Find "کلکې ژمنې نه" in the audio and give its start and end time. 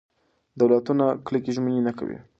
1.25-1.93